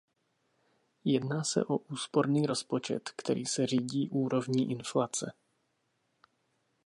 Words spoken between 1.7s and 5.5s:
úsporný rozpočet, který se řídí úrovní inflace.